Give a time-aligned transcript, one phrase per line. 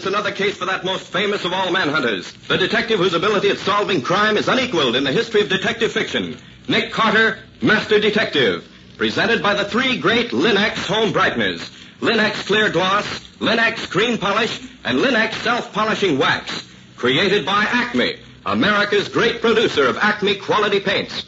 [0.00, 2.32] It's another case for that most famous of all manhunters.
[2.46, 6.38] The detective whose ability at solving crime is unequaled in the history of detective fiction.
[6.68, 8.66] Nick Carter, Master Detective.
[8.96, 11.58] Presented by the three great Linx home brighteners.
[12.00, 13.04] Linx Clear Gloss,
[13.40, 16.66] Linx Cream Polish, and Linx Self-Polishing Wax.
[16.96, 21.26] Created by Acme, America's great producer of Acme quality paints.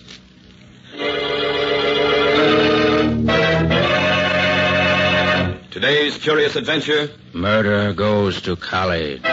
[5.72, 9.24] Today's curious adventure Murder goes to college.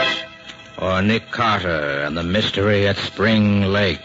[0.78, 4.00] Or Nick Carter and the mystery at Spring Lake.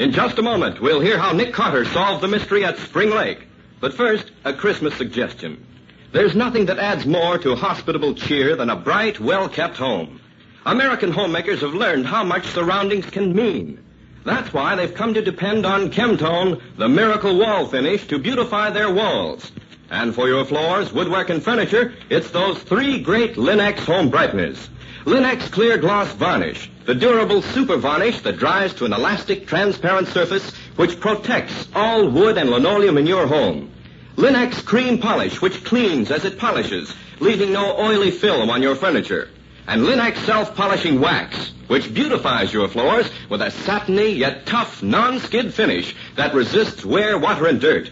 [0.00, 3.46] In just a moment, we'll hear how Nick Carter solved the mystery at Spring Lake.
[3.78, 5.64] But first, a Christmas suggestion.
[6.10, 10.20] There's nothing that adds more to hospitable cheer than a bright, well-kept home.
[10.64, 13.85] American homemakers have learned how much surroundings can mean.
[14.26, 18.92] That's why they've come to depend on Chemtone, the miracle wall finish, to beautify their
[18.92, 19.52] walls.
[19.88, 24.68] And for your floors, woodwork, and furniture, it's those three great Linx home brighteners.
[25.04, 30.52] Linx Clear Gloss Varnish, the durable super varnish that dries to an elastic, transparent surface
[30.74, 33.70] which protects all wood and linoleum in your home.
[34.16, 39.30] Linx Cream Polish, which cleans as it polishes, leaving no oily film on your furniture.
[39.68, 45.94] And Linx Self-Polishing Wax, which beautifies your floors with a satiny yet tough non-skid finish
[46.14, 47.90] that resists wear, water, and dirt.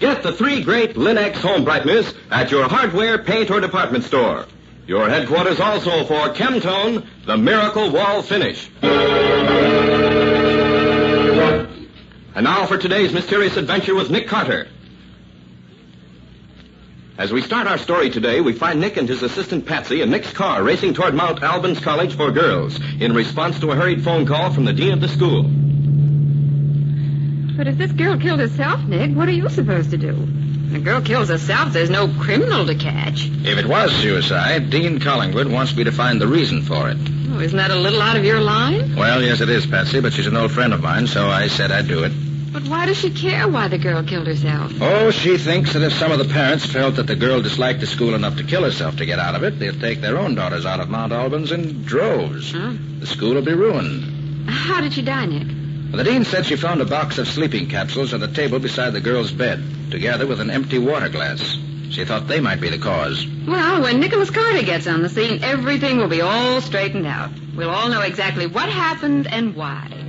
[0.00, 4.46] Get the three great Linx home brighteners at your hardware, paint, or department store.
[4.88, 8.68] Your headquarters also for Chemtone, the miracle wall finish.
[12.34, 14.66] And now for today's mysterious adventure with Nick Carter.
[17.18, 20.32] As we start our story today, we find Nick and his assistant Patsy in Nick's
[20.32, 24.50] car racing toward Mount Albans College for Girls in response to a hurried phone call
[24.50, 25.42] from the dean of the school.
[27.54, 30.14] But if this girl killed herself, Nick, what are you supposed to do?
[30.14, 33.26] When a girl kills herself, there's no criminal to catch.
[33.26, 36.96] If it was suicide, Dean Collingwood wants me to find the reason for it.
[37.30, 38.96] Oh, isn't that a little out of your line?
[38.96, 41.70] Well, yes, it is, Patsy, but she's an old friend of mine, so I said
[41.70, 42.12] I'd do it.
[42.52, 44.72] But why does she care why the girl killed herself?
[44.78, 47.86] Oh, she thinks that if some of the parents felt that the girl disliked the
[47.86, 50.66] school enough to kill herself to get out of it, they'd take their own daughters
[50.66, 52.52] out of Mount Albans in droves.
[52.52, 52.74] Huh?
[52.98, 54.48] The school would be ruined.
[54.50, 55.48] How did she die, Nick?
[55.96, 59.00] The dean said she found a box of sleeping capsules on the table beside the
[59.00, 61.40] girl's bed, together with an empty water glass.
[61.90, 63.26] She thought they might be the cause.
[63.46, 67.30] Well, when Nicholas Carter gets on the scene, everything will be all straightened out.
[67.54, 70.01] We'll all know exactly what happened and why.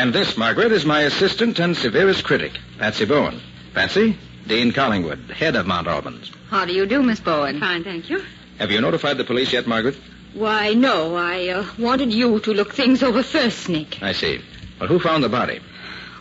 [0.00, 3.38] And this, Margaret, is my assistant and severest critic, Patsy Bowen.
[3.74, 4.16] Patsy,
[4.46, 6.32] Dean Collingwood, head of Mount Albans.
[6.48, 7.60] How do you do, Miss Bowen?
[7.60, 8.24] Fine, thank you.
[8.58, 9.98] Have you notified the police yet, Margaret?
[10.32, 11.16] Why, no.
[11.16, 14.02] I uh, wanted you to look things over first, Nick.
[14.02, 14.40] I see.
[14.80, 15.60] Well, who found the body?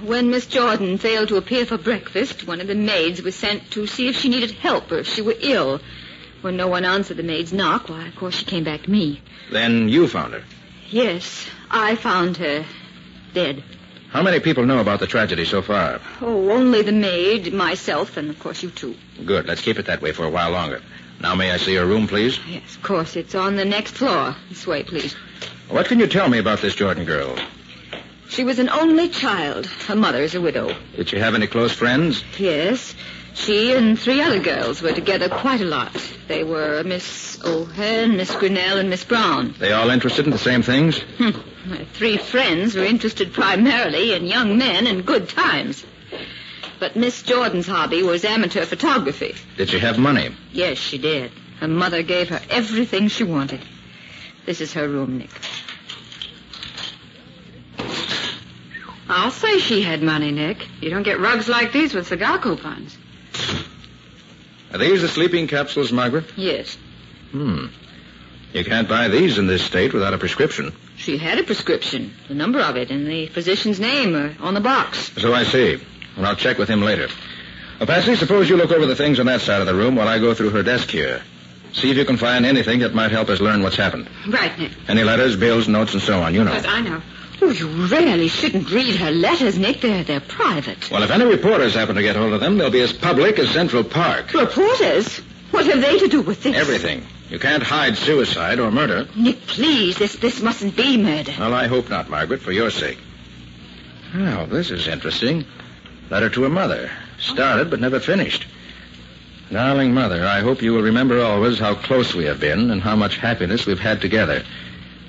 [0.01, 3.87] When Miss Jordan failed to appear for breakfast, one of the maids was sent to
[3.87, 5.79] see if she needed help or if she were ill.
[6.41, 9.21] When no one answered the maid's knock, why, of course, she came back to me.
[9.49, 10.43] Then you found her.
[10.89, 12.65] Yes, I found her
[13.33, 13.63] dead.
[14.11, 15.99] How many people know about the tragedy so far?
[16.21, 18.95] Oh, only the maid, myself, and of course you too.
[19.23, 19.45] Good.
[19.45, 20.81] Let's keep it that way for a while longer.
[21.21, 22.39] Now, may I see your room, please?
[22.47, 23.15] Yes, of course.
[23.15, 24.35] It's on the next floor.
[24.49, 25.13] This way, please.
[25.69, 27.37] What can you tell me about this Jordan girl?
[28.29, 29.65] She was an only child.
[29.65, 30.75] Her mother is a widow.
[30.95, 32.23] Did she have any close friends?
[32.37, 32.95] Yes.
[33.35, 35.91] She and three other girls were together quite a lot.
[36.27, 39.53] They were Miss O'Hearn, Miss Grinnell, and Miss Brown.
[39.59, 40.99] They all interested in the same things?
[41.17, 41.29] Hmm.
[41.69, 45.85] My three friends were interested primarily in young men and good times.
[46.79, 49.35] But Miss Jordan's hobby was amateur photography.
[49.55, 50.35] Did she have money?
[50.51, 51.31] Yes, she did.
[51.59, 53.59] Her mother gave her everything she wanted.
[54.47, 55.29] This is her room, Nick.
[59.07, 60.65] I'll say she had money, Nick.
[60.81, 62.97] You don't get rugs like these with cigar coupons.
[64.71, 66.31] Are these the sleeping capsules, Margaret?
[66.35, 66.77] Yes.
[67.31, 67.67] Hmm.
[68.53, 70.73] You can't buy these in this state without a prescription.
[70.99, 74.59] She had a prescription, the number of it, and the physician's name uh, on the
[74.59, 75.11] box.
[75.17, 75.77] So I see.
[76.17, 77.07] Well, I'll check with him later.
[77.79, 80.09] Well, Patsy, suppose you look over the things on that side of the room while
[80.09, 81.21] I go through her desk here.
[81.71, 84.09] See if you can find anything that might help us learn what's happened.
[84.27, 84.71] Right, Nick.
[84.89, 86.51] Any letters, bills, notes, and so on, you know.
[86.51, 87.01] Yes, I know.
[87.41, 89.79] Oh, you really shouldn't read her letters, Nick.
[89.79, 90.91] They're, they're private.
[90.91, 93.49] Well, if any reporters happen to get hold of them, they'll be as public as
[93.51, 94.33] Central Park.
[94.33, 95.19] Reporters?
[95.51, 96.57] What have they to do with this?
[96.57, 97.05] Everything.
[97.29, 99.07] You can't hide suicide or murder.
[99.15, 101.33] Nick, please, this this mustn't be murder.
[101.37, 102.97] Well, I hope not, Margaret, for your sake.
[104.15, 105.45] Well, this is interesting.
[106.09, 106.89] Letter to a mother.
[107.19, 108.47] Started but never finished.
[109.51, 112.95] Darling mother, I hope you will remember always how close we have been and how
[112.95, 114.43] much happiness we've had together.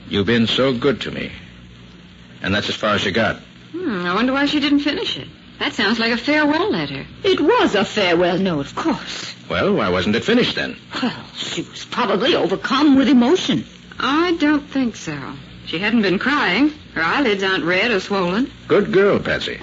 [0.09, 1.31] You've been so good to me.
[2.43, 3.37] And that's as far as she got.
[3.73, 5.29] Hmm, I wonder why she didn't finish it.
[5.61, 7.07] That sounds like a farewell letter.
[7.23, 9.35] It was a farewell note, of course.
[9.51, 10.75] Well, why wasn't it finished then?
[11.03, 13.67] Well, she was probably overcome with emotion.
[13.99, 15.35] I don't think so.
[15.67, 16.71] She hadn't been crying.
[16.95, 18.51] Her eyelids aren't red or swollen.
[18.69, 19.61] Good girl, Patsy.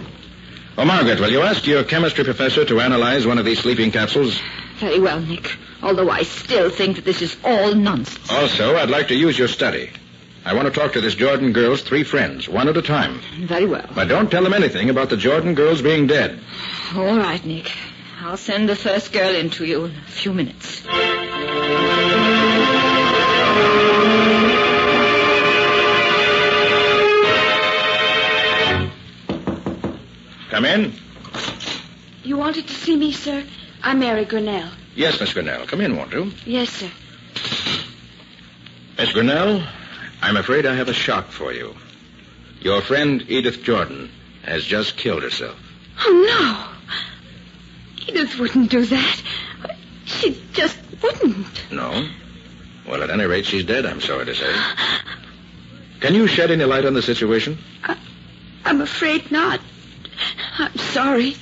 [0.77, 4.39] Oh, Margaret, will you ask your chemistry professor to analyze one of these sleeping capsules?
[4.75, 5.57] Very well, Nick.
[5.81, 8.31] Although I still think that this is all nonsense.
[8.31, 9.89] Also, I'd like to use your study.
[10.47, 13.19] I want to talk to this Jordan girl's three friends, one at a time.
[13.37, 13.85] Very well.
[13.93, 16.39] But don't tell them anything about the Jordan girls being dead.
[16.95, 17.69] All right, Nick.
[18.21, 20.83] I'll send the first girl in to you in a few minutes.
[30.49, 30.93] Come in.
[32.23, 33.43] You wanted to see me, sir?
[33.83, 34.69] I'm Mary Grinnell.
[34.95, 35.67] Yes, Miss Grinnell.
[35.67, 36.31] Come in, won't you?
[36.45, 36.89] Yes, sir.
[38.97, 39.61] Miss Grinnell,
[40.21, 41.75] I'm afraid I have a shock for you.
[42.59, 44.09] Your friend Edith Jordan
[44.43, 45.57] has just killed herself.
[46.05, 48.07] Oh, no.
[48.07, 49.21] Edith wouldn't do that.
[50.05, 51.71] She just wouldn't.
[51.71, 52.09] No?
[52.87, 54.53] Well, at any rate, she's dead, I'm sorry to say.
[55.99, 57.57] Can you shed any light on the situation?
[58.65, 59.59] I'm afraid not.
[60.57, 61.35] I'm sorry.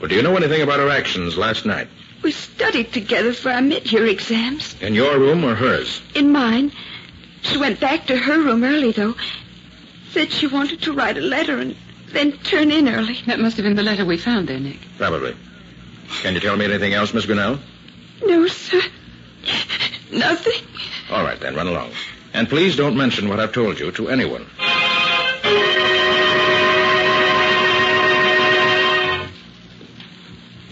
[0.00, 1.88] Well, do you know anything about her actions last night?
[2.22, 4.80] We studied together for our mid-year exams.
[4.80, 6.00] In your room or hers?
[6.14, 6.72] In mine.
[7.42, 9.14] She went back to her room early, though.
[10.10, 11.76] Said she wanted to write a letter and
[12.12, 13.18] then turn in early.
[13.26, 14.78] That must have been the letter we found there, Nick.
[14.98, 15.34] Probably.
[16.22, 17.58] Can you tell me anything else, Miss Grinnell?
[18.24, 18.80] No, sir.
[20.12, 20.62] Nothing.
[21.10, 21.92] All right, then, run along.
[22.34, 24.46] And please don't mention what I've told you to anyone.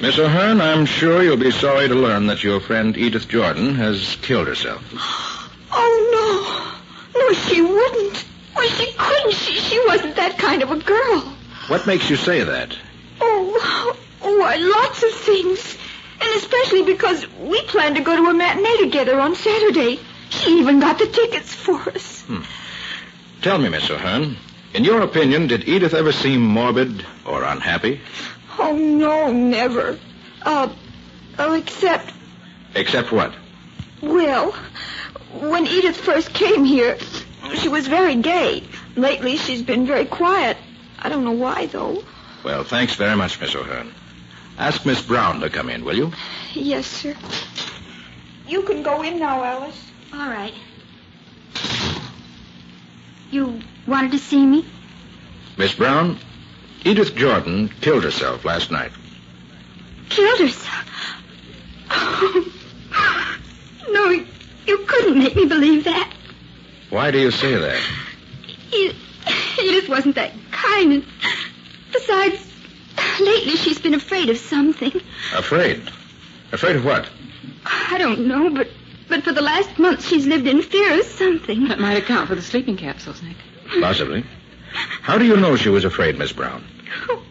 [0.00, 4.16] Miss O'Hearn, I'm sure you'll be sorry to learn that your friend Edith Jordan has
[4.22, 4.82] killed herself.
[4.94, 5.29] Oh,
[7.30, 8.24] Oh, she wouldn't.
[8.56, 9.34] Well, she couldn't.
[9.34, 11.20] She, she wasn't that kind of a girl.
[11.68, 12.76] What makes you say that?
[13.20, 15.78] Oh, why, lots of things.
[16.20, 20.00] And especially because we planned to go to a matinee together on Saturday.
[20.30, 22.24] She even got the tickets for us.
[23.42, 24.36] Tell me, Miss O'Hearn,
[24.74, 28.00] in your opinion, did Edith ever seem morbid or unhappy?
[28.58, 29.98] Oh, no, never.
[30.42, 30.68] Uh,
[31.38, 32.12] oh, except,
[32.74, 33.32] Except what?
[34.02, 34.52] well,
[35.32, 36.98] when Edith first came here,
[37.54, 38.62] she was very gay.
[38.96, 40.56] Lately, she's been very quiet.
[40.98, 42.02] I don't know why, though.
[42.44, 43.92] Well, thanks very much, Miss O'Hearn.
[44.58, 46.12] Ask Miss Brown to come in, will you?
[46.52, 47.16] Yes, sir.
[48.46, 49.90] You can go in now, Alice.
[50.12, 50.54] All right.
[53.30, 54.66] You wanted to see me?
[55.56, 56.18] Miss Brown,
[56.84, 58.92] Edith Jordan killed herself last night.
[60.08, 60.86] Killed herself.
[63.90, 64.24] no,
[64.66, 66.09] you couldn't make me believe that.
[66.90, 67.80] Why do you say that?
[68.72, 68.96] Edith,
[69.60, 70.92] Edith wasn't that kind.
[70.92, 71.04] And
[71.92, 72.46] besides,
[73.20, 74.92] lately she's been afraid of something.
[75.34, 75.90] Afraid.
[76.52, 77.08] Afraid of what?
[77.64, 78.68] I don't know, but
[79.08, 81.68] but for the last month she's lived in fear of something.
[81.68, 83.36] That might account for the sleeping capsules, Nick.
[83.80, 84.24] Possibly.
[84.72, 86.64] How do you know she was afraid, Miss Brown?
[87.08, 87.24] Well, we,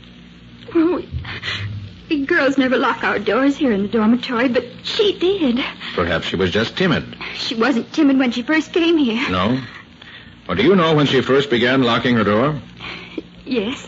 [2.10, 5.64] we girls never lock our doors here in the dormitory, but she did.
[5.94, 7.16] Perhaps she was just timid.
[7.36, 9.30] She wasn't timid when she first came here.
[9.30, 9.62] No?
[10.48, 12.60] Well, do you know when she first began locking her door?
[13.46, 13.88] Yes.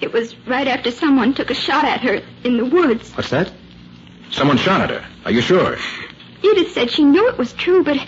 [0.00, 3.10] It was right after someone took a shot at her in the woods.
[3.12, 3.50] What's that?
[4.30, 5.06] Someone shot at her.
[5.24, 5.76] Are you sure?
[6.42, 7.98] Edith said she knew it was true, but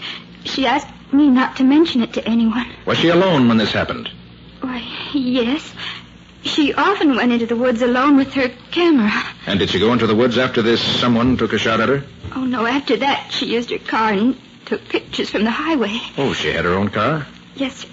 [0.44, 2.70] she asked me not to mention it to anyone.
[2.86, 4.08] Was she alone when this happened?
[4.60, 4.78] Why,
[5.12, 5.72] yes.
[6.42, 9.12] She often went into the woods alone with her camera.
[9.46, 12.04] And did she go into the woods after this someone took a shot at her?
[12.34, 15.98] Oh, no, after that, she used her car and took pictures from the highway.
[16.18, 17.26] Oh, she had her own car?
[17.54, 17.88] Yes, sir.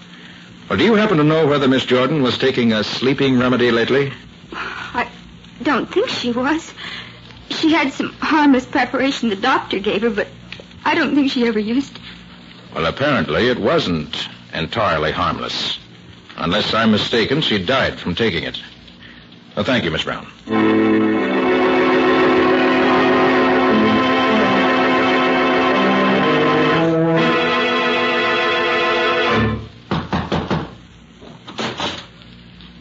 [0.69, 4.13] Well, do you happen to know whether Miss Jordan was taking a sleeping remedy lately?
[4.53, 5.09] I
[5.63, 6.73] don't think she was.
[7.49, 10.27] She had some harmless preparation the doctor gave her, but
[10.85, 12.01] I don't think she ever used it.
[12.73, 15.78] Well, apparently it wasn't entirely harmless.
[16.39, 18.57] Unless I'm mistaken, she died from taking it.
[19.55, 20.25] Well, thank you, Miss Brown.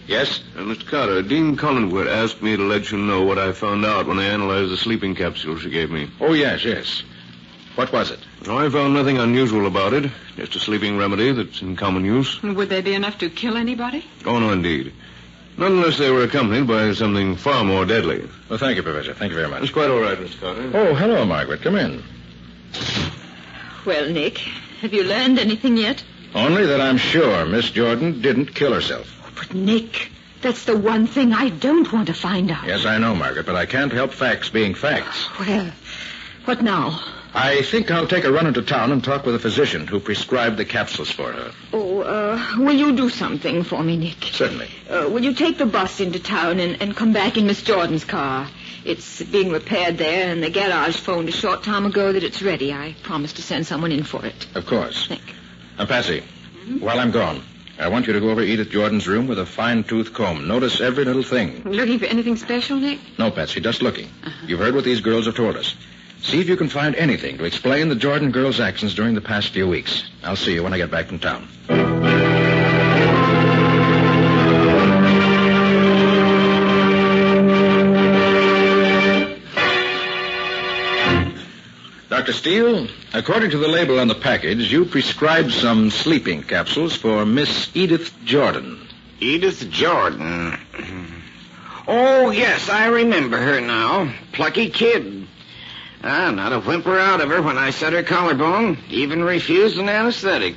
[0.07, 0.41] Yes?
[0.57, 0.87] Uh, Mr.
[0.87, 4.25] Carter, Dean Collingwood asked me to let you know what I found out when I
[4.27, 6.09] analyzed the sleeping capsule she gave me.
[6.21, 7.03] Oh, yes, yes.
[7.79, 8.19] What was it?
[8.49, 10.11] I found nothing unusual about it.
[10.35, 12.43] Just a sleeping remedy that's in common use.
[12.43, 14.05] Would they be enough to kill anybody?
[14.27, 14.93] Oh, no, indeed.
[15.57, 18.29] Not unless they were accompanied by something far more deadly.
[18.49, 19.15] Well, thank you, Professor.
[19.15, 19.63] Thank you very much.
[19.63, 20.41] It's quite all right, Mr.
[20.41, 20.71] Carter.
[20.75, 21.63] Oh, hello, Margaret.
[21.63, 22.03] Come in.
[23.87, 24.39] Well, Nick,
[24.81, 26.03] have you learned anything yet?
[26.35, 29.07] Only that I'm sure Miss Jordan didn't kill herself.
[29.25, 30.11] Oh, But, Nick,
[30.43, 32.67] that's the one thing I don't want to find out.
[32.67, 35.29] Yes, I know, Margaret, but I can't help facts being facts.
[35.39, 35.71] Well,
[36.45, 37.01] what now?
[37.35, 40.57] I think I'll take a run into town and talk with a physician who prescribed
[40.57, 41.53] the capsules for her.
[41.73, 44.25] Oh, uh, will you do something for me, Nick?
[44.33, 44.69] Certainly.
[44.89, 48.05] Uh, will you take the bus into town and, and come back in Miss Jordan's
[48.05, 48.49] car?
[48.85, 52.73] It's being repaired there, and the garage phoned a short time ago that it's ready.
[52.73, 54.47] I promised to send someone in for it.
[54.55, 55.11] Of course.
[55.11, 55.21] Nick.
[55.79, 56.23] Now, Patsy,
[56.81, 57.43] while I'm gone,
[57.79, 60.49] I want you to go over Edith Jordan's room with a fine-tooth comb.
[60.49, 61.63] Notice every little thing.
[61.65, 62.99] Looking for anything special, Nick?
[63.19, 64.09] No, Patsy, just looking.
[64.47, 65.77] You've heard what these girls have told us.
[66.23, 69.49] See if you can find anything to explain the Jordan girls' actions during the past
[69.49, 70.05] few weeks.
[70.23, 71.49] I'll see you when I get back from town.
[82.11, 82.33] Dr.
[82.33, 87.71] Steele, according to the label on the package, you prescribed some sleeping capsules for Miss
[87.75, 88.87] Edith Jordan.
[89.21, 90.59] Edith Jordan.
[91.91, 94.13] Oh, yes, I remember her now.
[94.33, 95.28] Plucky kid.
[96.03, 98.79] Ah, not a whimper out of her when I set her collarbone.
[98.89, 100.55] Even refused an anesthetic.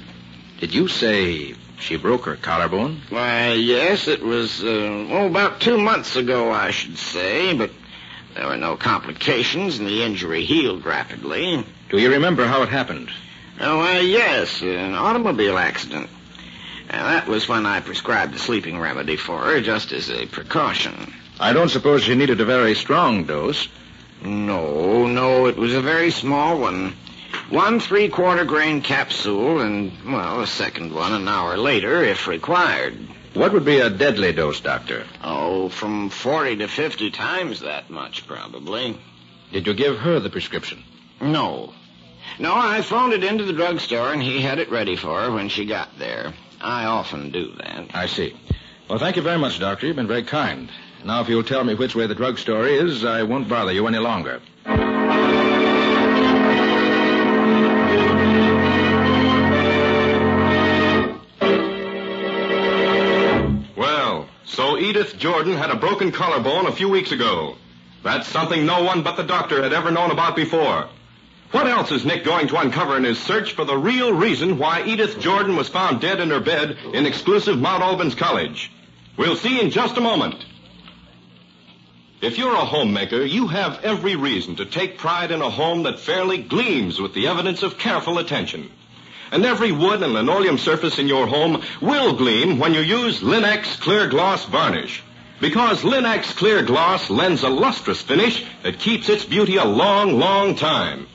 [0.60, 3.02] Did you say she broke her collarbone?
[3.10, 7.72] Why, yes, it was, uh, oh, about two months ago, I should say, but
[8.36, 11.66] there were no complications and the injury healed rapidly.
[11.90, 13.10] Do you remember how it happened?
[13.60, 16.10] Oh, why, yes, an automobile accident.
[16.90, 21.14] And that was when I prescribed the sleeping remedy for her, just as a precaution.
[21.40, 23.68] I don't suppose she needed a very strong dose.
[24.22, 26.96] No, no, it was a very small one.
[27.50, 32.98] One three-quarter grain capsule, and, well, a second one an hour later, if required.
[33.34, 35.06] What would be a deadly dose, Doctor?
[35.24, 38.98] Oh, from 40 to 50 times that much, probably.
[39.52, 40.84] Did you give her the prescription?
[41.20, 41.74] No.
[42.40, 45.50] No, I phoned it into the drugstore, and he had it ready for her when
[45.50, 46.34] she got there.
[46.62, 47.88] I often do that.
[47.94, 48.36] I see.
[48.90, 49.88] Well, thank you very much, Doctor.
[49.88, 50.70] You've been very kind.
[51.04, 53.98] Now, if you'll tell me which way the drugstore is, I won't bother you any
[53.98, 54.40] longer.
[63.76, 67.56] Well, so Edith Jordan had a broken collarbone a few weeks ago.
[68.04, 70.88] That's something no one but the doctor had ever known about before.
[71.50, 74.84] What else is Nick going to uncover in his search for the real reason why
[74.84, 78.72] Edith Jordan was found dead in her bed in exclusive Mount Albans College?
[79.18, 80.46] We'll see in just a moment.
[82.22, 86.00] If you're a homemaker, you have every reason to take pride in a home that
[86.00, 88.70] fairly gleams with the evidence of careful attention.
[89.32, 93.80] And every wood and linoleum surface in your home will gleam when you use Linx
[93.80, 95.02] Clear Gloss Varnish.
[95.40, 100.54] Because Linx Clear Gloss lends a lustrous finish that keeps its beauty a long, long
[100.54, 101.08] time.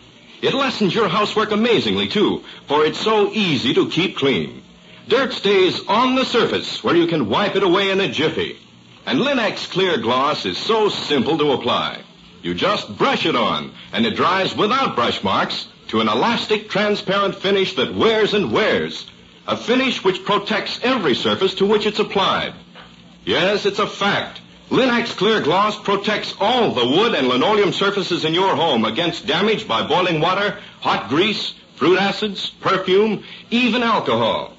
[0.43, 4.61] It lessens your housework amazingly, too, for it's so easy to keep clean.
[5.07, 8.59] Dirt stays on the surface where you can wipe it away in a jiffy.
[9.07, 12.03] And Linx Clear Gloss is so simple to apply.
[12.43, 17.37] You just brush it on, and it dries without brush marks to an elastic, transparent
[17.37, 19.09] finish that wears and wears.
[19.47, 22.53] A finish which protects every surface to which it's applied.
[23.25, 24.41] Yes, it's a fact.
[24.71, 29.69] Linx Clear Gloss protects all the wood and linoleum surfaces in your home against damage
[29.69, 34.53] by boiling water, hot grease, fruit acids, perfume, even alcohol.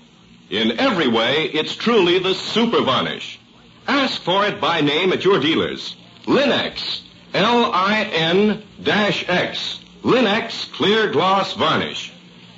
[0.50, 3.37] In every way, it's truly the super varnish.
[3.88, 5.96] Ask for it by name at your dealers.
[6.26, 7.02] Linx.
[7.34, 8.60] L-I-N-X.
[10.04, 12.12] Linx Clear Gloss Varnish.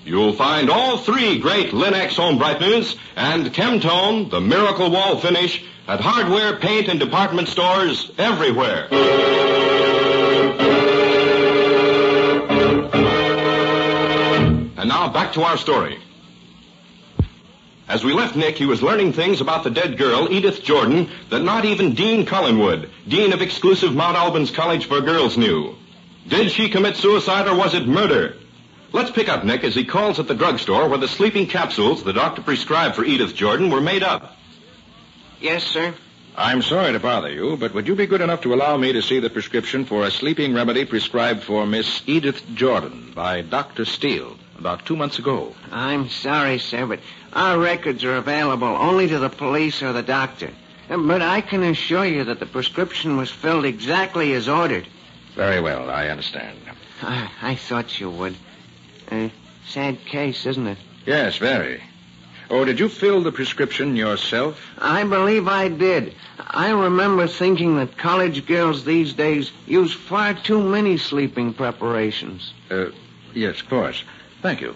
[0.06, 6.00] You'll find all three great Linx home brighteners and Chemtone, the miracle wall finish, at
[6.00, 8.88] hardware, paint, and department stores everywhere.
[14.78, 16.00] And now back to our story.
[17.90, 21.42] As we left Nick, he was learning things about the dead girl, Edith Jordan, that
[21.42, 25.76] not even Dean Collingwood, Dean of exclusive Mount Albans College for Girls, knew.
[26.28, 28.36] Did she commit suicide or was it murder?
[28.92, 32.14] Let's pick up Nick as he calls at the drugstore where the sleeping capsules the
[32.14, 34.36] doctor prescribed for Edith Jordan were made up.
[35.42, 35.96] Yes, sir.
[36.38, 39.02] I'm sorry to bother you, but would you be good enough to allow me to
[39.02, 43.86] see the prescription for a sleeping remedy prescribed for Miss Edith Jordan by Dr.
[43.86, 45.56] Steele about two months ago?
[45.72, 47.00] I'm sorry, sir, but
[47.34, 50.52] our records are available only to the police or the doctor.
[50.90, 54.88] But I can assure you that the prescription was filled exactly as ordered.
[55.36, 56.58] Very well, I understand.
[57.02, 58.36] I, I thought you would.
[59.10, 59.30] Uh,
[59.68, 60.78] sad case, isn't it?
[61.06, 61.82] Yes, very.
[62.50, 64.60] Oh, did you fill the prescription yourself?
[64.80, 66.16] I believe I did.
[66.40, 72.52] I remember thinking that college girls these days use far too many sleeping preparations.
[72.72, 72.88] Uh,
[73.36, 74.04] yes, of course.
[74.42, 74.76] Thank you.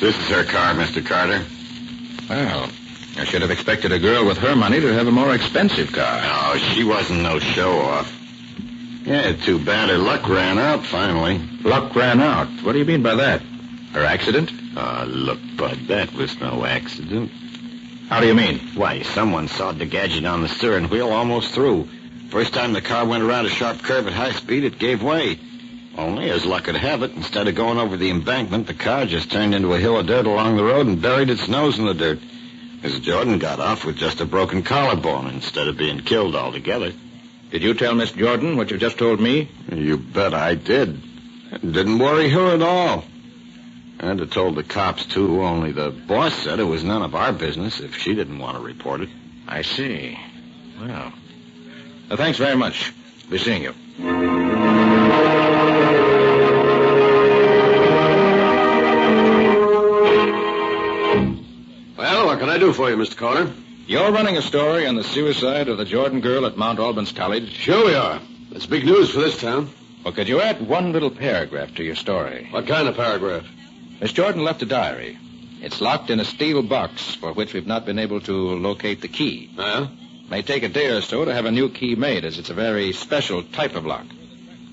[0.00, 1.04] This is her car, Mr.
[1.04, 1.44] Carter.
[2.28, 2.68] Well,
[3.18, 6.20] I should have expected a girl with her money to have a more expensive car.
[6.20, 8.12] No, she wasn't no show off.
[9.04, 11.38] Yeah, too bad her luck ran out finally.
[11.62, 12.48] Luck ran out?
[12.62, 13.42] What do you mean by that?
[13.92, 14.52] Her accident?
[14.76, 17.30] Ah, uh, look, Bud, that was no accident.
[18.08, 18.58] How do you mean?
[18.74, 21.88] Why, someone sawed the gadget on the steering wheel almost through.
[22.32, 25.38] First time the car went around a sharp curve at high speed, it gave way.
[25.98, 29.30] Only, as luck would have it, instead of going over the embankment, the car just
[29.30, 31.92] turned into a hill of dirt along the road and buried its nose in the
[31.92, 32.20] dirt.
[32.80, 33.02] Mrs.
[33.02, 36.94] Jordan got off with just a broken collarbone instead of being killed altogether.
[37.50, 39.50] Did you tell Miss Jordan what you just told me?
[39.70, 41.02] You bet I did.
[41.52, 43.04] It didn't worry her at all.
[44.00, 47.34] I'd have told the cops, too, only the boss said it was none of our
[47.34, 49.10] business if she didn't want to report it.
[49.46, 50.18] I see.
[50.80, 51.12] Well,
[52.12, 52.92] well thanks very much.
[53.30, 53.74] Be seeing you.
[61.96, 63.16] Well, what can I do for you, Mr.
[63.16, 63.50] Carter?
[63.86, 67.50] You're running a story on the suicide of the Jordan girl at Mount Albans College.
[67.50, 68.20] Sure we are.
[68.50, 69.70] That's big news for this town.
[70.04, 72.46] Well, could you add one little paragraph to your story?
[72.50, 73.46] What kind of paragraph?
[74.02, 75.18] Miss Jordan left a diary.
[75.62, 79.08] It's locked in a steel box for which we've not been able to locate the
[79.08, 79.50] key.
[79.56, 79.86] Huh?
[80.32, 82.54] May take a day or so to have a new key made, as it's a
[82.54, 84.06] very special type of lock.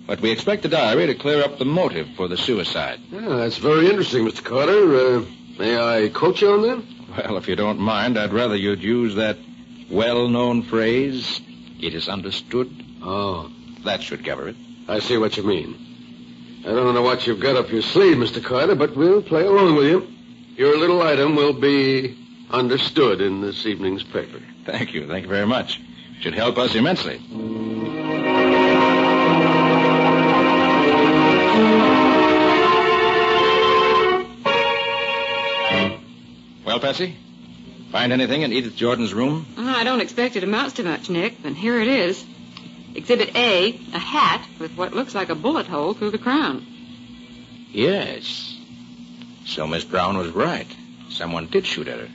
[0.08, 3.02] But we expect the diary to clear up the motive for the suicide.
[3.12, 4.42] Yeah, that's very interesting, Mr.
[4.42, 5.18] Carter.
[5.18, 5.26] Uh,
[5.58, 7.26] may I quote you on that?
[7.28, 9.38] Well, if you don't mind, I'd rather you'd use that
[9.92, 11.42] well-known phrase,
[11.82, 12.72] it is understood.
[13.04, 13.52] Oh,
[13.84, 14.56] That should cover it.
[14.88, 16.64] I see what you mean.
[16.66, 18.42] I don't know what you've got up your sleeve, Mr.
[18.42, 20.08] Carter, but we'll play along with you.
[20.56, 22.18] Your little item will be
[22.50, 24.40] understood in this evening's paper.
[24.72, 25.08] Thank you.
[25.08, 25.80] Thank you very much.
[25.80, 27.20] It Should help us immensely.
[36.66, 37.16] Well, Patsy?
[37.92, 39.48] Find anything in Edith Jordan's room?
[39.58, 42.24] I don't expect it amounts to much, Nick, but here it is.
[42.94, 46.66] Exhibit A, a hat with what looks like a bullet hole through the crown.
[47.72, 48.56] Yes.
[49.46, 50.68] So Miss Brown was right.
[51.10, 52.10] Someone did shoot at her.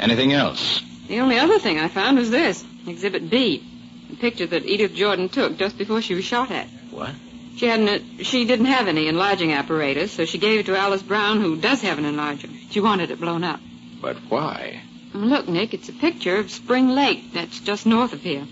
[0.00, 0.82] Anything else?
[1.12, 3.62] The only other thing I found was this, Exhibit B,
[4.10, 6.66] a picture that Edith Jordan took just before she was shot at.
[6.90, 7.10] What?
[7.58, 7.88] She hadn't.
[7.90, 11.60] A, she didn't have any enlarging apparatus, so she gave it to Alice Brown, who
[11.60, 12.48] does have an enlarger.
[12.70, 13.60] She wanted it blown up.
[14.00, 14.80] But why?
[15.12, 17.34] Look, Nick, it's a picture of Spring Lake.
[17.34, 18.46] That's just north of here.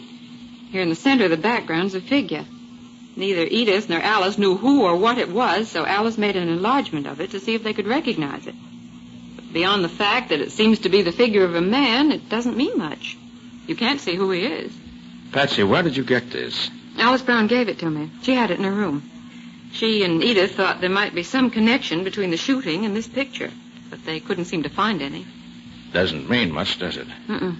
[0.70, 2.44] Here in the center of the background's a figure.
[3.16, 7.06] Neither Edith nor Alice knew who or what it was, so Alice made an enlargement
[7.06, 8.54] of it to see if they could recognize it.
[9.52, 12.56] Beyond the fact that it seems to be the figure of a man, it doesn't
[12.56, 13.16] mean much.
[13.66, 14.72] You can't see who he is.
[15.32, 16.70] Patsy, where did you get this?
[16.98, 18.10] Alice Brown gave it to me.
[18.22, 19.08] She had it in her room.
[19.72, 23.50] She and Edith thought there might be some connection between the shooting and this picture,
[23.88, 25.26] but they couldn't seem to find any.
[25.92, 27.06] Doesn't mean much, does it?
[27.28, 27.56] Mm-mm.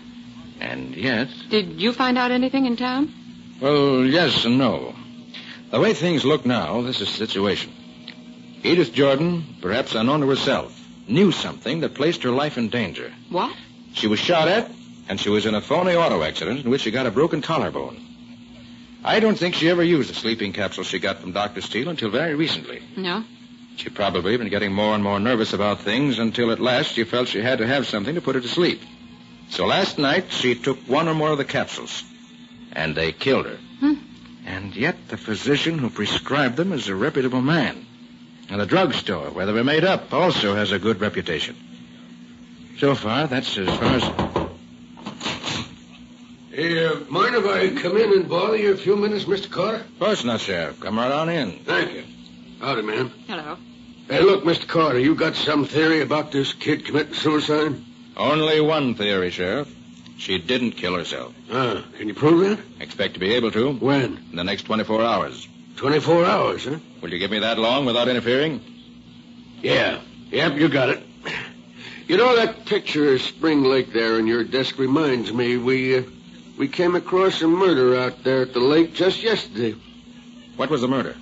[0.61, 1.29] And yet.
[1.49, 3.15] Did you find out anything in town?
[3.61, 4.95] Well, yes and no.
[5.71, 7.73] The way things look now, this is the situation.
[8.63, 10.77] Edith Jordan, perhaps unknown to herself,
[11.11, 13.13] knew something that placed her life in danger.
[13.29, 13.55] What?
[13.95, 14.71] She was shot at,
[15.09, 18.07] and she was in a phony auto accident in which she got a broken collarbone.
[19.03, 21.61] I don't think she ever used the sleeping capsule she got from Dr.
[21.63, 22.83] Steele until very recently.
[22.97, 23.25] No.
[23.77, 27.29] She'd probably been getting more and more nervous about things until at last she felt
[27.29, 28.83] she had to have something to put her to sleep.
[29.49, 32.05] So last night she took one or more of the capsules,
[32.73, 33.59] and they killed her.
[33.81, 33.95] Hmm.
[34.45, 37.87] And yet the physician who prescribed them is a reputable man.
[38.51, 41.57] And the drugstore where they were made up also has a good reputation.
[42.79, 44.03] So far, that's as far as.
[46.51, 49.49] Hey, uh, mind if I come in and bother you a few minutes, Mr.
[49.51, 49.79] Carter?
[49.85, 50.81] Of course not, Sheriff.
[50.81, 51.61] Come right on in.
[51.61, 52.05] Thank you.
[52.61, 53.13] Howdy, man.
[53.29, 53.57] Hello.
[54.09, 54.67] Hey, look, Mr.
[54.67, 57.77] Carter, you got some theory about this kid committing suicide?
[58.17, 59.73] Only one theory, Sheriff.
[60.19, 61.33] She didn't kill herself.
[61.53, 62.59] Ah, can you prove that?
[62.83, 64.19] Expect to be able to When?
[64.31, 65.47] in the next 24 hours.
[65.81, 66.79] 24 hours, huh?
[67.01, 68.61] Will you give me that long without interfering?
[69.63, 70.03] Yeah.
[70.31, 71.03] Yep, you got it.
[72.07, 76.03] You know, that picture of Spring Lake there in your desk reminds me we, uh,
[76.59, 79.75] we came across a murder out there at the lake just yesterday.
[80.57, 81.17] What was the murder?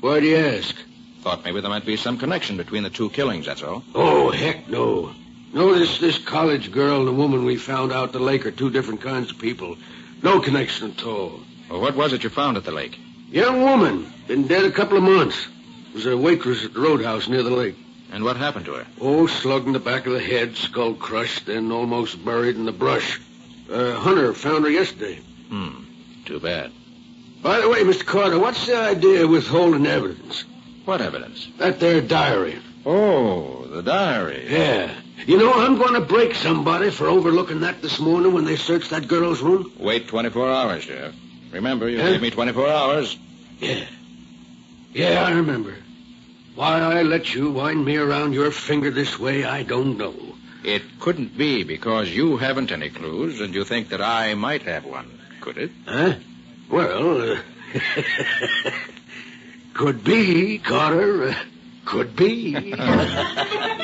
[0.00, 0.74] Why do you ask?
[1.20, 3.84] Thought maybe there might be some connection between the two killings, that's all.
[3.94, 5.12] Oh, heck no.
[5.52, 8.52] No, this, this college girl and the woman we found out at the lake are
[8.52, 9.76] two different kinds of people.
[10.22, 11.40] No connection at all.
[11.68, 12.98] Well, what was it you found at the lake?
[13.32, 15.48] Young woman, been dead a couple of months.
[15.94, 17.76] Was a waitress at the roadhouse near the lake.
[18.12, 18.86] And what happened to her?
[19.00, 22.72] Oh, slugged in the back of the head, skull crushed, then almost buried in the
[22.72, 23.18] brush.
[23.70, 25.18] Uh, Hunter found her yesterday.
[25.48, 25.84] Hmm.
[26.26, 26.72] Too bad.
[27.42, 28.04] By the way, Mr.
[28.04, 30.44] Carter, what's the idea of withholding evidence?
[30.84, 31.48] What evidence?
[31.56, 32.58] That there diary.
[32.84, 34.46] Oh, the diary.
[34.46, 34.94] Yeah.
[35.26, 38.90] You know, I'm going to break somebody for overlooking that this morning when they searched
[38.90, 39.72] that girl's room.
[39.78, 41.14] Wait 24 hours, Sheriff.
[41.52, 42.12] Remember, you Huh?
[42.12, 43.18] gave me 24 hours.
[43.60, 43.84] Yeah.
[44.92, 45.74] Yeah, I remember.
[46.54, 50.14] Why I let you wind me around your finger this way, I don't know.
[50.64, 54.84] It couldn't be because you haven't any clues and you think that I might have
[54.84, 55.10] one,
[55.40, 55.70] could it?
[55.86, 56.14] Huh?
[56.70, 57.38] Well, uh,
[59.74, 61.30] could be, Carter.
[61.30, 61.34] Uh,
[61.84, 62.74] could be.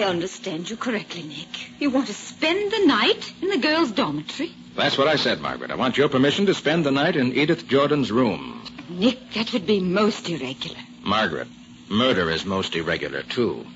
[0.00, 1.48] I understand you correctly, Nick?
[1.78, 4.50] You want to spend the night in the girls' dormitory?
[4.74, 5.70] That's what I said, Margaret.
[5.70, 8.64] I want your permission to spend the night in Edith Jordan's room.
[8.88, 10.78] Nick, that would be most irregular.
[11.02, 11.48] Margaret,
[11.90, 13.66] murder is most irregular, too.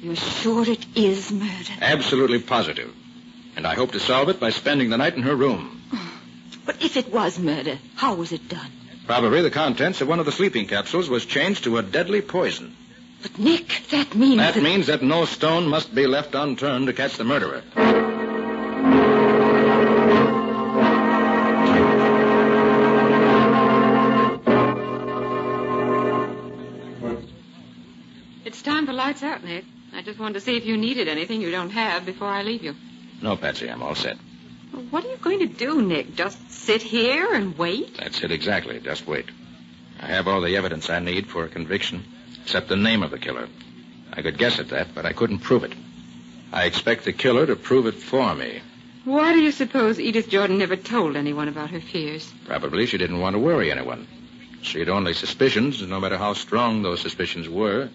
[0.00, 1.74] You're sure it is murder?
[1.80, 2.92] Absolutely positive.
[3.54, 5.80] And I hope to solve it by spending the night in her room.
[6.66, 8.72] But if it was murder, how was it done?
[9.06, 12.74] Probably the contents of one of the sleeping capsules was changed to a deadly poison.
[13.22, 17.16] But, Nick, that means That means that no stone must be left unturned to catch
[17.16, 17.62] the murderer.
[28.44, 29.64] It's time for lights out, Nick.
[29.94, 32.62] I just wanted to see if you needed anything you don't have before I leave
[32.62, 32.74] you.
[33.20, 34.16] No, Patsy, I'm all set.
[34.72, 36.16] Well, What are you going to do, Nick?
[36.16, 37.96] Just sit here and wait?
[37.98, 38.80] That's it exactly.
[38.80, 39.26] Just wait.
[40.00, 42.04] I have all the evidence I need for a conviction,
[42.42, 43.48] except the name of the killer.
[44.12, 45.72] I could guess at that, but I couldn't prove it.
[46.52, 48.60] I expect the killer to prove it for me.
[49.04, 52.30] Why do you suppose Edith Jordan never told anyone about her fears?
[52.46, 54.06] Probably she didn't want to worry anyone.
[54.60, 57.88] She had only suspicions, no matter how strong those suspicions were.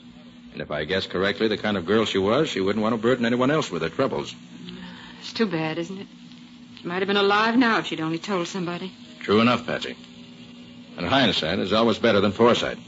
[0.52, 3.02] And if I guess correctly, the kind of girl she was, she wouldn't want to
[3.02, 4.36] burden anyone else with her troubles.
[5.20, 6.08] It's too bad, isn't it?
[6.82, 8.92] She might have been alive now if she'd only told somebody.
[9.20, 9.96] True enough, Patsy.
[10.98, 12.80] And hindsight is always better than foresight.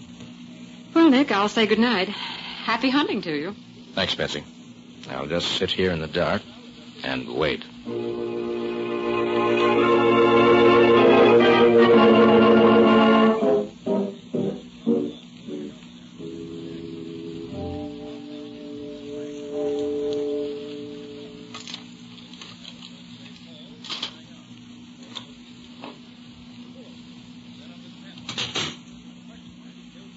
[0.94, 2.10] Well, Nick, I'll say good night.
[2.10, 3.56] Happy hunting to you.
[3.94, 4.44] Thanks, Patsy.
[5.10, 6.42] I'll just sit here in the dark
[7.04, 7.64] and wait.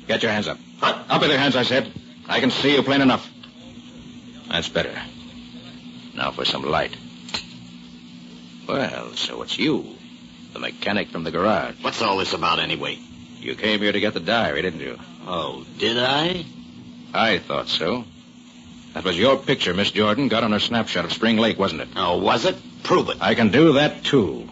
[0.07, 0.59] Get your hands up.
[0.83, 1.93] Up with your hands, I said.
[2.29, 3.29] I can see you plain enough.
[4.49, 4.95] That's better.
[6.15, 6.97] Now for some light.
[8.69, 9.97] Well, so it's you,
[10.53, 11.77] the mechanic from the garage.
[11.83, 12.99] What's all this about anyway?
[13.39, 14.99] You came here to get the diary, didn't you?
[15.27, 16.45] Oh, did I?
[17.13, 18.05] I thought so.
[18.95, 21.89] That was your picture Miss Jordan got on her snapshot of Spring Lake, wasn't it?
[21.97, 22.57] Oh, was it?
[22.83, 23.19] Prove it.
[23.21, 24.49] I can do that, too.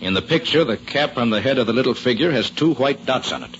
[0.00, 3.06] In the picture, the cap on the head of the little figure has two white
[3.06, 3.56] dots on it.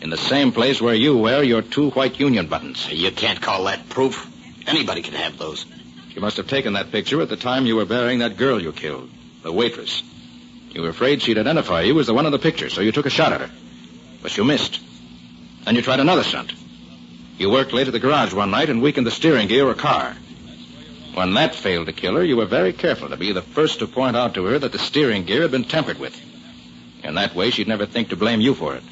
[0.00, 2.88] In the same place where you wear your two white union buttons.
[2.90, 4.26] You can't call that proof.
[4.66, 5.66] Anybody can have those.
[6.08, 8.72] You must have taken that picture at the time you were burying that girl you
[8.72, 9.10] killed,
[9.42, 10.02] the waitress.
[10.70, 13.06] You were afraid she'd identify you as the one in the picture, so you took
[13.06, 13.50] a shot at her.
[14.22, 14.80] But you missed.
[15.64, 16.52] Then you tried another stunt.
[17.36, 19.80] You worked late at the garage one night and weakened the steering gear of a
[19.80, 20.16] car.
[21.14, 23.86] When that failed to kill her, you were very careful to be the first to
[23.86, 26.18] point out to her that the steering gear had been tampered with.
[27.02, 28.82] In that way, she'd never think to blame you for it.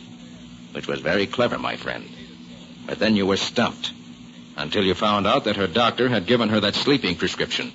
[0.79, 2.09] Which was very clever, my friend.
[2.87, 3.91] But then you were stumped
[4.57, 7.73] until you found out that her doctor had given her that sleeping prescription.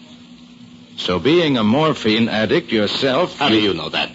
[0.96, 3.38] So being a morphine addict yourself...
[3.38, 4.10] How do you know that?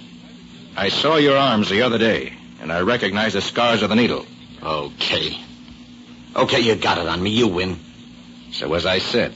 [0.74, 4.24] I saw your arms the other day, and I recognized the scars of the needle.
[4.62, 5.38] Okay.
[6.34, 7.28] Okay, you got it on me.
[7.28, 7.78] You win.
[8.52, 9.34] So as I said,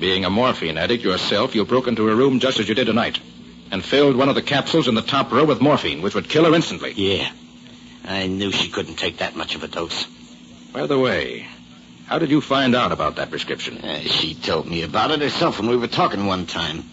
[0.00, 3.20] being a morphine addict yourself, you broke into her room just as you did tonight,
[3.70, 6.44] and filled one of the capsules in the top row with morphine, which would kill
[6.44, 6.90] her instantly.
[6.96, 7.30] Yeah.
[8.04, 10.06] I knew she couldn't take that much of a dose.
[10.72, 11.46] By the way,
[12.06, 13.78] how did you find out about that prescription?
[13.78, 16.84] Uh, she told me about it herself when we were talking one time.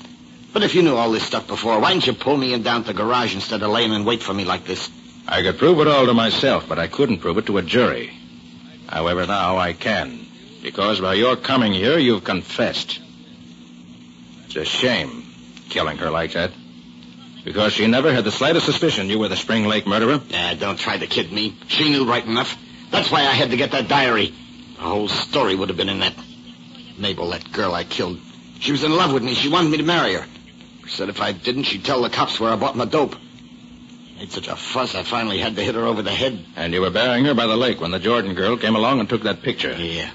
[0.54, 2.82] But if you knew all this stuff before, why didn't you pull me in down
[2.82, 4.90] to the garage instead of laying in wait for me like this?
[5.28, 8.12] I could prove it all to myself, but I couldn't prove it to a jury.
[8.88, 10.26] However, now I can.
[10.64, 13.00] Because by your coming here, you've confessed.
[14.46, 15.26] It's a shame,
[15.70, 16.52] killing her like that.
[17.48, 20.20] Because she never had the slightest suspicion you were the Spring Lake murderer.
[20.34, 21.58] Ah, don't try to kid me.
[21.70, 22.58] She knew right enough.
[22.92, 24.34] That's why I had to get that diary.
[24.76, 26.14] The whole story would have been in that.
[26.98, 28.20] Mabel, that girl I killed.
[28.60, 29.34] She was in love with me.
[29.34, 30.26] She wanted me to marry her.
[30.88, 33.16] She said if I didn't, she'd tell the cops where I bought my dope.
[34.18, 36.46] Made such a fuss, I finally had to hit her over the head.
[36.58, 39.08] And you were burying her by the lake when the Jordan girl came along and
[39.08, 39.72] took that picture.
[39.72, 40.10] Yeah.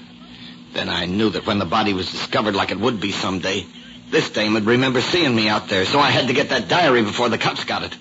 [0.73, 3.65] Then I knew that when the body was discovered like it would be someday,
[4.13, 7.01] This dame would remember seeing me out there, so I had to get that diary
[7.01, 7.97] before the cops got it.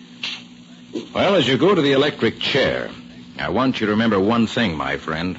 [1.15, 2.91] Well, as you go to the electric chair,
[3.39, 5.39] I want you to remember one thing, my friend.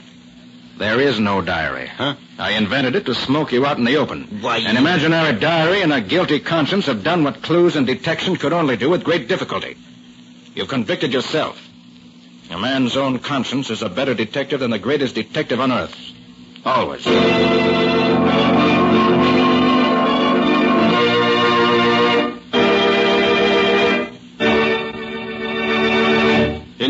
[0.80, 1.86] There is no diary.
[1.86, 2.16] Huh?
[2.40, 4.40] I invented it to smoke you out in the open.
[4.42, 8.52] Why, An imaginary diary and a guilty conscience have done what clues and detection could
[8.52, 9.78] only do with great difficulty.
[10.56, 11.64] You've convicted yourself.
[12.50, 15.96] A man's own conscience is a better detective than the greatest detective on earth.
[16.66, 17.06] Always.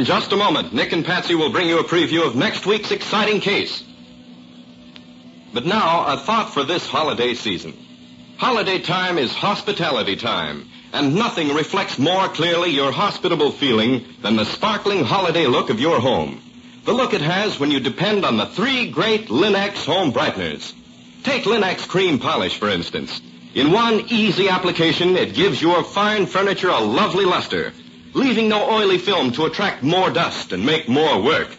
[0.03, 2.91] In just a moment, Nick and Patsy will bring you a preview of next week's
[2.91, 3.85] exciting case.
[5.53, 7.73] But now, a thought for this holiday season.
[8.35, 14.43] Holiday time is hospitality time, and nothing reflects more clearly your hospitable feeling than the
[14.43, 16.41] sparkling holiday look of your home.
[16.83, 20.73] The look it has when you depend on the three great Linx home brighteners.
[21.23, 23.21] Take Linx cream polish, for instance.
[23.55, 27.71] In one easy application, it gives your fine furniture a lovely luster,
[28.13, 31.49] leaving no oily film to attract more dust and make more work.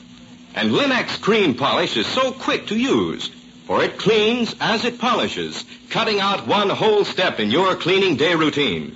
[0.55, 3.29] And Linx cream polish is so quick to use,
[3.67, 8.35] for it cleans as it polishes, cutting out one whole step in your cleaning day
[8.35, 8.95] routine.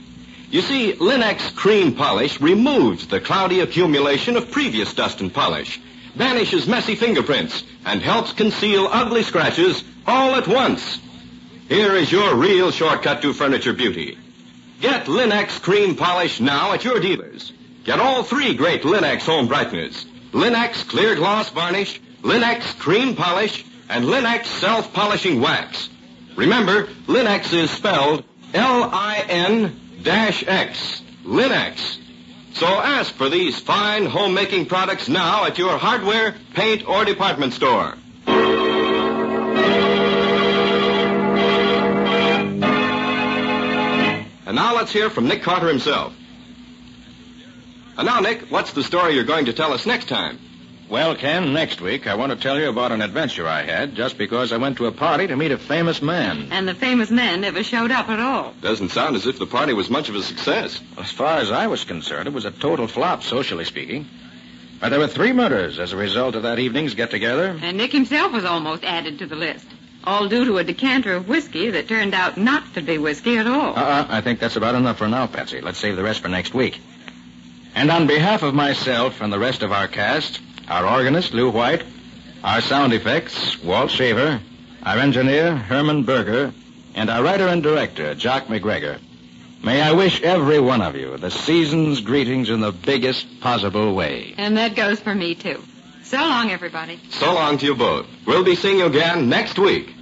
[0.51, 5.81] You see, Linx cream polish removes the cloudy accumulation of previous dust and polish,
[6.17, 11.01] banishes messy fingerprints, and helps conceal ugly scratches all at once.
[11.69, 14.17] Here is your real shortcut to furniture beauty.
[14.81, 17.53] Get Linx cream polish now at your dealers.
[17.85, 20.05] Get all three great Linx home brighteners.
[20.33, 25.89] Linx clear gloss varnish, Linx cream polish, and Linx self-polishing wax.
[26.37, 28.23] Remember, Linx is spelled
[28.55, 29.73] L-I-N-X.
[31.25, 31.99] Linx.
[32.55, 37.95] So ask for these fine homemaking products now at your hardware, paint, or department store.
[44.49, 46.15] And now let's hear from Nick Carter himself.
[47.99, 50.39] And now, Nick, what's the story you're going to tell us next time?
[50.89, 54.17] Well, Ken, next week I want to tell you about an adventure I had just
[54.17, 56.49] because I went to a party to meet a famous man.
[56.51, 58.55] And the famous man never showed up at all.
[58.63, 60.81] Doesn't sound as if the party was much of a success.
[60.97, 64.09] As far as I was concerned, it was a total flop, socially speaking.
[64.81, 67.59] But there were three murders as a result of that evening's get-together.
[67.61, 69.67] And Nick himself was almost added to the list.
[70.05, 73.47] All due to a decanter of whiskey that turned out not to be whiskey at
[73.47, 73.77] all.
[73.77, 75.61] Uh-uh, I think that's about enough for now, Patsy.
[75.61, 76.81] Let's save the rest for next week.
[77.75, 81.85] And on behalf of myself and the rest of our cast, our organist, Lou White,
[82.43, 84.41] our sound effects, Walt Shaver,
[84.83, 86.53] our engineer, Herman Berger,
[86.95, 88.99] and our writer and director, Jock McGregor,
[89.63, 94.35] may I wish every one of you the season's greetings in the biggest possible way.
[94.39, 95.63] And that goes for me, too.
[96.09, 96.99] So long, everybody.
[97.11, 98.07] So long to you both.
[98.27, 99.95] We'll be seeing you again next week.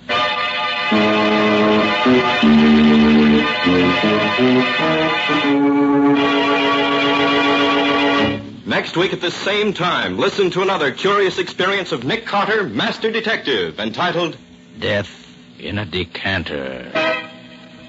[8.65, 13.11] Next week at the same time, listen to another curious experience of Nick Carter, Master
[13.11, 14.37] Detective, entitled
[14.79, 15.11] Death
[15.59, 16.93] in a Decanter.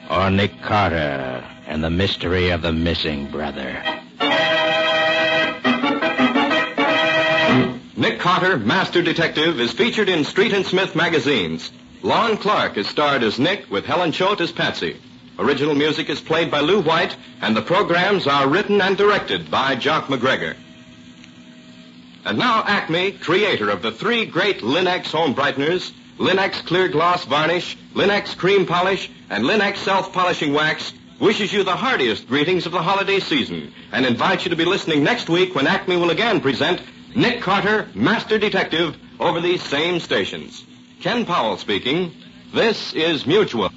[0.09, 3.83] Or Nick Carter and the Mystery of the Missing Brother.
[7.97, 11.71] Nick Carter, Master Detective, is featured in Street and Smith magazines.
[12.03, 14.97] Lon Clark is starred as Nick with Helen Choate as Patsy.
[15.39, 19.73] Original music is played by Lou White, and the programs are written and directed by
[19.73, 20.55] Jock McGregor.
[22.23, 27.79] And now Acme, creator of the three great Linx home brighteners, Linx clear gloss varnish,
[27.95, 33.19] Linx cream polish, and Linx self-polishing wax, wishes you the heartiest greetings of the holiday
[33.19, 36.79] season and invites you to be listening next week when Acme will again present
[37.17, 40.63] Nick Carter, Master Detective, over these same stations.
[41.01, 42.13] Ken Powell speaking.
[42.53, 43.71] This is Mutual.